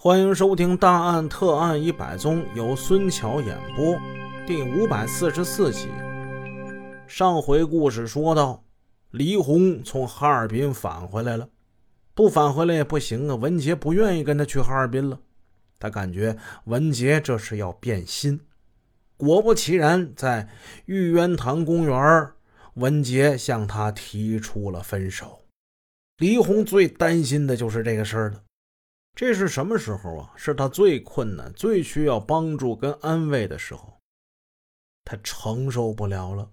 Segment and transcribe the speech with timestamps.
[0.00, 3.98] 欢迎收听《大案特案一百宗》，由孙桥演播，
[4.46, 5.88] 第五百四十四集。
[7.08, 8.62] 上回故事说到，
[9.10, 11.48] 黎红从哈尔滨返回来了，
[12.14, 13.34] 不返回来也不行啊。
[13.34, 15.18] 文杰不愿意跟他去哈尔滨了，
[15.80, 16.36] 他感觉
[16.66, 18.40] 文杰这是要变心。
[19.16, 20.48] 果不其然，在
[20.84, 22.30] 玉渊潭公园，
[22.74, 25.40] 文杰向他提出了分手。
[26.18, 28.42] 黎红最担心的就是这个事儿了。
[29.18, 30.32] 这是什么时候啊？
[30.36, 33.98] 是他最困难、最需要帮助跟安慰的时候。
[35.04, 36.52] 他承受不了了，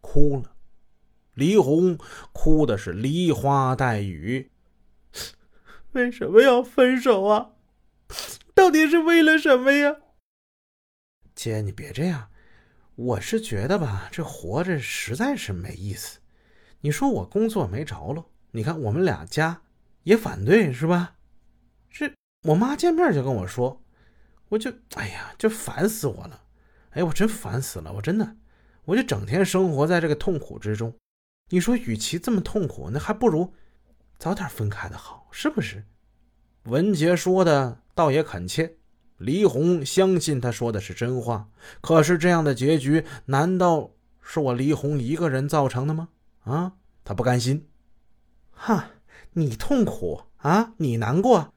[0.00, 0.56] 哭了。
[1.34, 1.96] 黎红
[2.32, 4.50] 哭的是梨花带雨。
[5.92, 7.52] 为什么要分手啊？
[8.56, 9.94] 到底是为了什么呀？
[11.36, 12.28] 姐，你别这样。
[12.96, 16.18] 我是觉得吧，这活着实在是没意思。
[16.80, 19.62] 你说我工作没着落，你看我们俩家
[20.02, 21.14] 也反对，是吧？
[21.90, 22.12] 这
[22.44, 23.82] 我妈见面就跟我说，
[24.48, 26.42] 我就哎呀，就烦死我了！
[26.90, 27.92] 哎，我真烦死了！
[27.92, 28.36] 我真的，
[28.84, 30.94] 我就整天生活在这个痛苦之中。
[31.50, 33.52] 你说，与其这么痛苦，那还不如
[34.18, 35.84] 早点分开的好，是不是？
[36.64, 38.76] 文杰说的倒也恳切，
[39.16, 41.48] 黎红相信他说的是真话。
[41.80, 43.90] 可是这样的结局，难道
[44.22, 46.08] 是我黎红一个人造成的吗？
[46.44, 46.72] 啊，
[47.04, 47.68] 他不甘心。
[48.52, 48.90] 哈，
[49.32, 51.52] 你痛苦啊，你难过。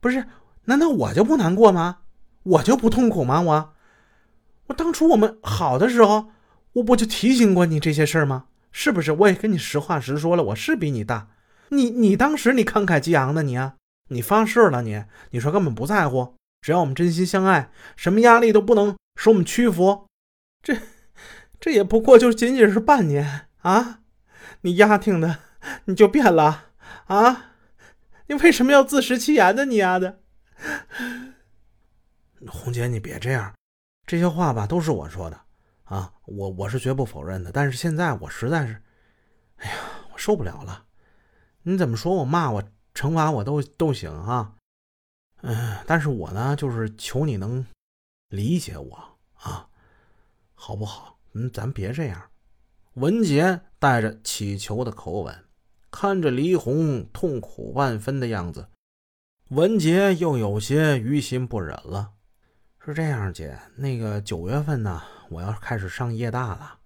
[0.00, 0.26] 不是？
[0.64, 1.98] 难道我就不难过吗？
[2.42, 3.40] 我就不痛苦吗？
[3.40, 3.74] 我，
[4.66, 6.28] 我当初我们好的时候，
[6.74, 8.44] 我不就提醒过你这些事儿吗？
[8.70, 9.12] 是不是？
[9.12, 11.28] 我也跟你实话实说了，我是比你大。
[11.70, 13.74] 你你当时你慷慨激昂的你啊，
[14.08, 20.06] 你发誓了你，你说根本不在乎，只要我们真心相爱，什么压力都不能使我们屈服。
[20.62, 20.76] 这
[21.58, 24.00] 这也不过就仅仅是半年啊！
[24.62, 25.38] 你丫挺的
[25.86, 26.66] 你就变了
[27.06, 27.47] 啊！
[28.28, 29.64] 你为什么要自食其言呢？
[29.64, 30.20] 你丫的，
[32.46, 33.54] 红姐，你别这样，
[34.06, 35.40] 这些话吧都是我说的
[35.84, 37.50] 啊，我我是绝不否认的。
[37.50, 38.82] 但是现在我实在是，
[39.56, 39.76] 哎呀，
[40.12, 40.84] 我受不了了。
[41.62, 42.62] 你怎么说我骂我
[42.94, 44.54] 惩罚我都都行啊，
[45.42, 47.66] 嗯，但是我呢就是求你能
[48.28, 49.68] 理解我啊，
[50.54, 51.18] 好不好？
[51.32, 52.30] 嗯，咱别这样。
[52.94, 55.44] 文杰带着乞求的口吻。
[55.90, 58.68] 看着黎红痛苦万分的样子，
[59.48, 62.12] 文杰又有些于心不忍了。
[62.84, 66.78] 是这样，姐，那个九月份呢，我要开始上夜大了，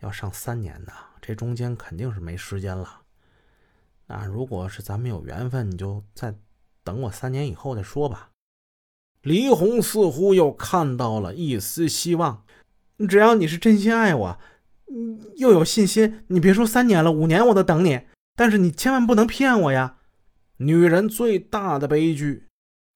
[0.00, 3.02] 要上三年的，这中间肯定是没时间了。
[4.06, 6.34] 那如果是咱们有缘分，你就再
[6.82, 8.30] 等我三年以后再说吧。
[9.22, 12.44] 黎红似乎又看到了一丝希望，
[13.08, 14.38] 只要你是真心爱我，
[15.36, 18.00] 又有信心，你别说三年了，五年我都等你。
[18.38, 19.96] 但是你千万不能骗我呀！
[20.58, 22.46] 女人最大的悲剧，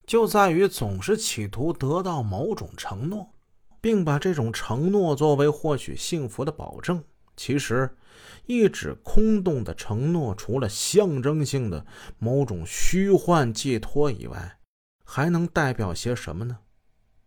[0.07, 3.33] 就在于总是企图得到某种承诺，
[3.81, 7.03] 并把这种承诺作为获取幸福的保证。
[7.35, 7.93] 其实，
[8.45, 11.85] 一纸空洞的承诺，除了象征性的
[12.19, 14.59] 某种虚幻寄托以外，
[15.03, 16.59] 还能代表些什么呢？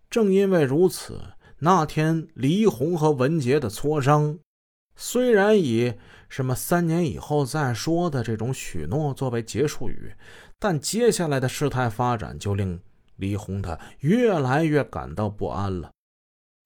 [0.09, 1.21] 正因为如此，
[1.59, 4.39] 那天黎红和文杰的磋商，
[4.97, 5.93] 虽然以……
[6.29, 10.13] 什么三年以后再说的这种许诺作为结束语，
[10.59, 12.81] 但接下来的事态发展就令
[13.17, 15.91] 李红他越来越感到不安了。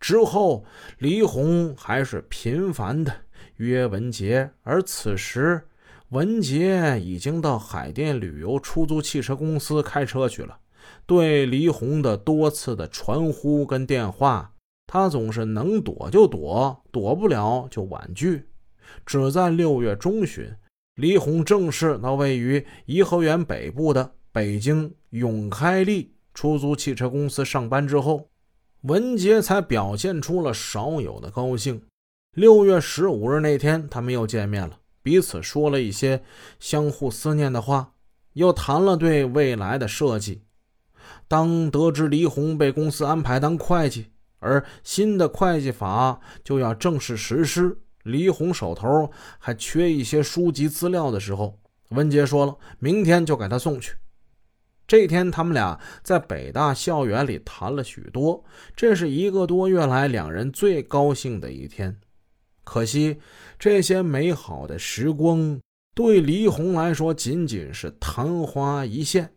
[0.00, 0.64] 之后，
[0.98, 3.14] 李红还是频繁的
[3.56, 5.68] 约文杰，而此时
[6.08, 10.58] 文杰已经到海淀旅游出租汽车公司开车去了。
[11.04, 14.54] 对李红的多次的传呼跟电话，
[14.86, 18.46] 他总是能躲就躲，躲不了就婉拒。
[19.04, 20.54] 只在六月中旬，
[20.96, 28.28] 李红正式到位于颐和园北部的北京永开利出租汽车公司上班之后，
[28.82, 31.82] 文杰才表现出了少有的高兴。
[32.36, 36.22] 六月十五日那天，他们又见面了，彼此说了一些
[36.58, 37.92] 相互思念的话，
[38.34, 40.42] 又谈了对未来的设计。
[41.26, 44.06] 当得知黎红被公司安排当会计，
[44.38, 47.76] 而新的会计法就要正式实施。
[48.04, 51.58] 李红手头还缺一些书籍资料的时候，
[51.90, 53.94] 文杰说了，明天就给他送去。
[54.86, 58.42] 这天，他们俩在北大校园里谈了许多，
[58.74, 61.96] 这是一个多月来两人最高兴的一天。
[62.64, 63.18] 可惜，
[63.58, 65.60] 这些美好的时光
[65.94, 69.34] 对黎红来说仅仅是昙花一现。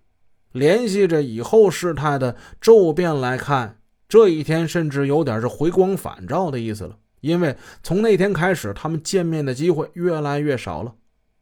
[0.52, 6.98] 联系着以后事态的骤变来看，这一天甚至有点是回光返照的意思了。
[7.24, 10.94] 因为从那天开始，他们见面的机会越来越少了，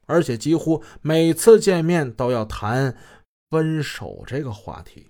[0.06, 2.95] 而且几乎每次见面都要谈
[3.50, 5.07] 分手这个话题。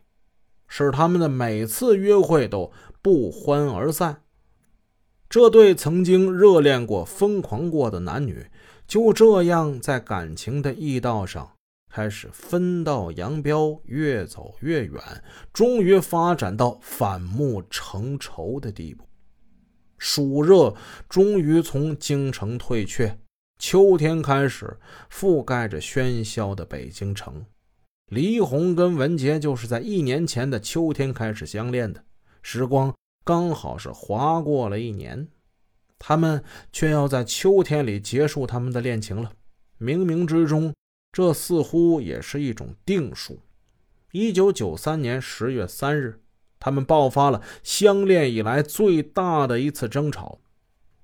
[0.73, 2.71] 使他们的每次约会都
[3.01, 4.23] 不欢而散。
[5.29, 8.47] 这对曾经热恋过、疯狂过的男女，
[8.87, 11.51] 就这样在感情的驿道上
[11.89, 15.01] 开始分道扬镳，越走越远，
[15.51, 19.03] 终于发展到反目成仇的地步。
[20.01, 20.73] 暑热
[21.07, 23.19] 终于从京城退却，
[23.59, 24.75] 秋天开始
[25.11, 27.45] 覆盖着喧嚣的北京城。
[28.07, 32.03] 黎红跟文杰就是在一年前的秋天开始相恋的，
[32.41, 32.91] 时光。
[33.23, 35.27] 刚好是划过了一年，
[35.99, 36.43] 他们
[36.73, 39.31] 却要在秋天里结束他们的恋情了。
[39.79, 40.73] 冥冥之中，
[41.11, 43.39] 这似乎也是一种定数。
[44.13, 46.19] 一九九三年十月三日，
[46.61, 50.39] 他们爆发了相恋以来最大的一次争吵。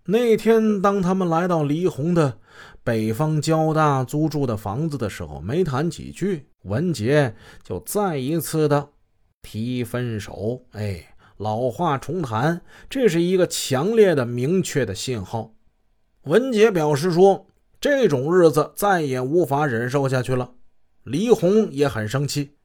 [0.06, 2.40] 那天，当他们来到黎红的
[2.82, 8.88] 北方交大租住的房子的时候，没谈几句，文杰就再一次的
[9.42, 10.64] 提分手。
[10.72, 11.14] 哎。
[11.40, 15.54] 老话重谈，这是一个强烈的、明确的信号。
[16.24, 17.46] 文杰表示说
[17.80, 20.54] ：“这种日子再也无法忍受下去了。”
[21.06, 22.56] 黎红也很生气：“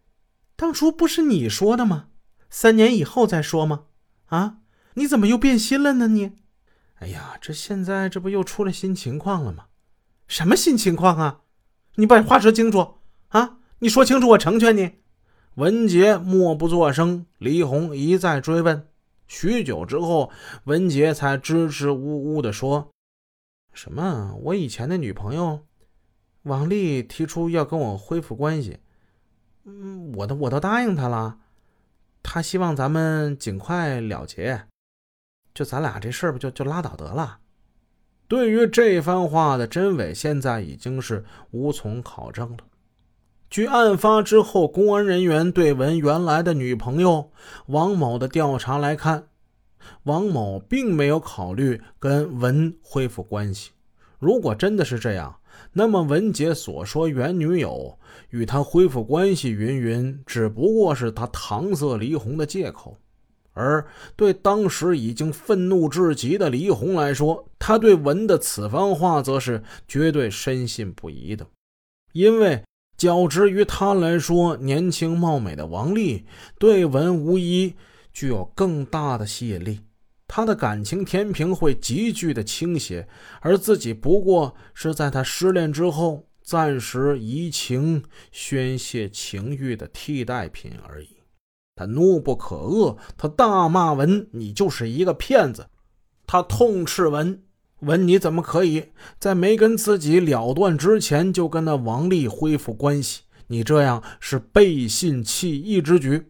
[0.56, 2.06] 当初不是你说的吗？
[2.54, 3.84] 三年以后再说吗？
[4.26, 4.58] 啊，
[4.94, 6.06] 你怎么又变心了呢？
[6.08, 6.32] 你，
[6.96, 9.68] 哎呀，这现在这不又出了新情况了吗？
[10.28, 11.40] 什么新情况啊？
[11.94, 13.56] 你把话说清楚啊！
[13.78, 14.98] 你说清楚，我成全你。”
[15.56, 18.86] 文杰默不作声，李红一再追问。
[19.26, 20.30] 许久之后，
[20.64, 22.92] 文杰才支支吾吾地说
[23.72, 24.34] ：“什么？
[24.42, 25.66] 我以前的女朋友
[26.42, 28.78] 王丽提出要跟我恢复关系，
[29.64, 31.38] 嗯，我都我都答应她了。
[32.22, 34.62] 他希望咱们尽快了结，
[35.54, 37.38] 就咱俩这事儿不就就拉倒得了。”
[38.28, 42.58] 对于这番话的真伪，现在已经是无从考证了。
[43.50, 47.30] 据案发之后，公安人员对文原来的女朋友
[47.66, 49.26] 王某的调查来看，
[50.04, 53.72] 王某并没有考虑跟文恢复关系。
[54.18, 55.40] 如果真的是这样，
[55.72, 57.98] 那么文杰所说原女友
[58.30, 62.96] 与他恢复关系云云，只不过是他搪塞黎红的借口。
[63.52, 71.46] 而对当时已经愤怒至极的黎红来说，他对文的此番话则是绝对深信不疑的，
[72.12, 72.62] 因为。
[72.94, 76.24] 较之于他来说，年轻貌美的王丽
[76.56, 77.74] 对文无疑
[78.12, 79.80] 具有更大的吸引力，
[80.34, 83.06] 他的感情天平会急剧的倾斜，
[83.42, 91.18] 而自己不过是在他失恋之后暂时移情、宣泄情欲的替代品而已。
[91.76, 95.66] 他怒不可遏，他大骂文：“你就是一个骗子！”
[96.26, 97.42] 他痛斥文。
[97.80, 98.86] 文你怎么可以
[99.18, 103.24] 在没跟自己了断之前就跟那王丽恢复关系？
[103.48, 106.28] 你这样是背信弃义之举。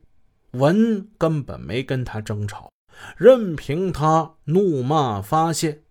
[0.54, 2.71] 文根本没跟他争吵，
[3.16, 5.82] 任凭他怒骂发泄。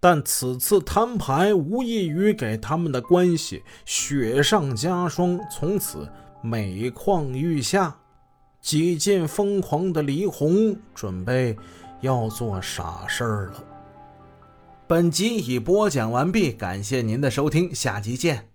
[0.00, 6.08] 但此次摊牌无异于给他们的关系雪上加霜，从此
[6.42, 7.96] 每况愈下。
[8.60, 11.56] 几近疯狂的黎红准备
[12.00, 13.64] 要做傻事儿了。
[14.86, 18.51] 本集已播讲完毕，感谢您的收听，下集见。